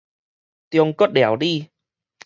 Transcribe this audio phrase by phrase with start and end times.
[0.71, 1.69] 中國料理